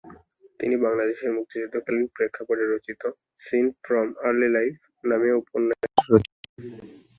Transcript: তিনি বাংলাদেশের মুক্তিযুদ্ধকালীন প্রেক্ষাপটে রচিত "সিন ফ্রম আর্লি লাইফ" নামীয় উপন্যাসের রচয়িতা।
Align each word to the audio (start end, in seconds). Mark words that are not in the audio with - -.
তিনি 0.59 0.75
বাংলাদেশের 0.85 1.31
মুক্তিযুদ্ধকালীন 1.37 2.05
প্রেক্ষাপটে 2.15 2.65
রচিত 2.65 3.01
"সিন 3.39 3.65
ফ্রম 3.83 4.07
আর্লি 4.27 4.49
লাইফ" 4.55 4.73
নামীয় 5.03 5.35
উপন্যাসের 5.41 5.89
রচয়িতা। 6.09 6.49